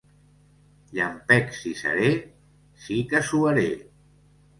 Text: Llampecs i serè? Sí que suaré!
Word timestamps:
Llampecs 0.99 1.59
i 1.71 1.73
serè? 1.81 2.07
Sí 2.87 2.97
que 3.13 3.21
suaré! 3.29 3.67